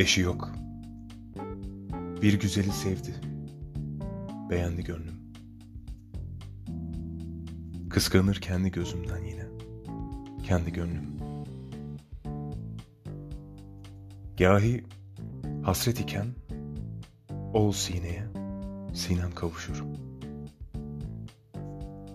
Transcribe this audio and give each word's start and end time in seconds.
Eşi 0.00 0.20
yok. 0.20 0.52
Bir 2.22 2.40
güzeli 2.40 2.72
sevdi. 2.72 3.14
Beğendi 4.50 4.84
gönlüm. 4.84 5.14
Kıskanır 7.90 8.34
kendi 8.34 8.70
gözümden 8.70 9.24
yine. 9.24 9.44
Kendi 10.42 10.72
gönlüm. 10.72 11.18
Gahi 14.38 14.84
hasret 15.62 16.00
iken 16.00 16.26
ol 17.54 17.72
sineye, 17.72 18.26
sinem 18.94 19.34
kavuşur. 19.34 19.84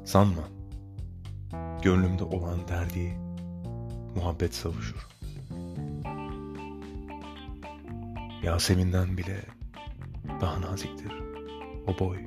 Sanma, 0.05 0.43
gönlümde 1.83 2.23
olan 2.23 2.67
derdi 2.67 3.17
muhabbet 4.15 4.55
savuşur. 4.55 5.14
Yasemin'den 8.45 9.17
bile 9.17 9.41
daha 10.41 10.61
naziktir 10.61 11.11
o 11.87 11.99
boy. 11.99 12.17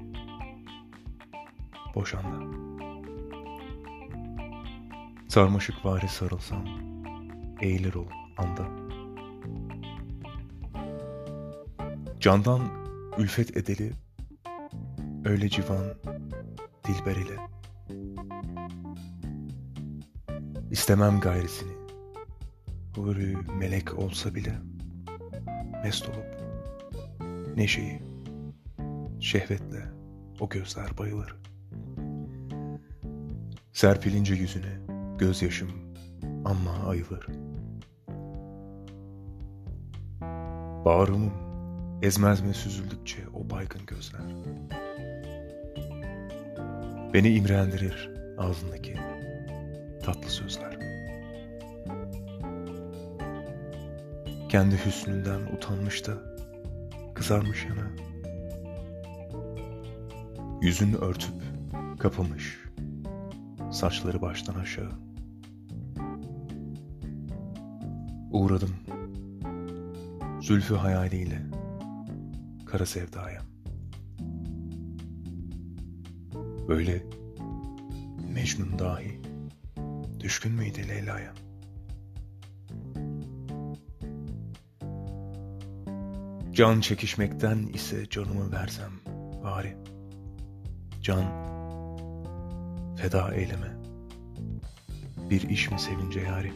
Boşandı. 1.95 2.59
Sarmaşık 5.29 5.85
vari 5.85 6.09
sarılsam, 6.09 6.65
eğilir 7.61 7.95
ol 7.95 8.07
anda. 8.37 8.67
Candan 12.21 12.61
ülfet 13.19 13.57
edeli, 13.57 13.93
öyle 15.25 15.49
civan 15.49 15.85
dilber 16.87 17.17
ile. 17.17 17.37
İstemem 20.71 21.21
gayresini, 21.21 21.73
huri 22.95 23.37
melek 23.59 23.99
olsa 23.99 24.35
bile, 24.35 24.55
mest 25.83 26.09
olup, 26.09 26.43
neşeyi, 27.57 28.03
şehvetle 29.21 29.85
o 30.41 30.49
gözler 30.49 30.99
bayılır. 30.99 31.37
Serpilince 33.73 34.35
yüzüne 34.35 34.79
gözyaşım 35.19 35.71
amma 36.45 36.89
ayılır. 36.89 37.27
Bağrımım 40.85 41.33
ezmez 42.03 42.41
mi 42.41 42.55
süzüldükçe 42.55 43.23
o 43.35 43.51
baygın 43.51 43.87
gözler. 43.87 44.21
Beni 47.15 47.29
imrendirir 47.29 48.11
ağzındaki 48.39 48.97
tatlı 50.03 50.31
sözler. 50.31 50.98
Kendi 54.49 54.85
hüsnünden 54.87 55.41
utanmış 55.57 56.07
da 56.07 56.13
kızarmış 57.15 57.65
yana. 57.65 57.91
Yüzünü 60.63 60.97
örtüp 60.97 61.35
kapamış, 61.99 62.59
saçları 63.73 64.23
baştan 64.23 64.55
aşağı. 64.55 64.93
Uğradım, 68.31 68.75
zülfü 70.41 70.75
hayaliyle, 70.75 71.43
kara 72.67 72.87
sevdaya. 72.87 73.43
Böyle 76.69 77.03
Mecnun 78.35 78.79
dahi 78.79 79.21
düşkün 80.21 80.53
müydü 80.53 80.89
Leyla'ya? 80.89 81.48
Can 86.59 86.81
çekişmekten 86.81 87.59
ise 87.59 88.09
canımı 88.11 88.53
versem 88.53 88.91
bari. 89.45 89.77
Can 91.03 91.25
feda 92.97 93.35
eyleme. 93.35 93.77
Bir 95.31 95.43
iş 95.43 95.71
mi 95.71 95.81
sevince 95.81 96.21
yari? 96.21 96.53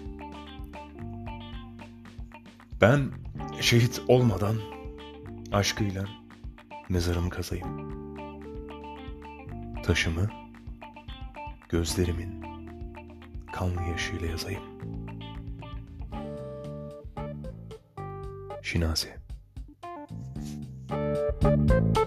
Ben 2.80 3.10
şehit 3.60 4.02
olmadan 4.08 4.56
aşkıyla 5.52 6.04
mezarımı 6.88 7.30
kazayım. 7.30 7.66
Taşımı 9.82 10.30
gözlerimin 11.68 12.44
kanlı 13.52 13.82
yaşıyla 13.82 14.26
yazayım. 14.26 14.62
Şinasi 18.62 19.21
Thank 21.40 21.96
you. 21.96 22.01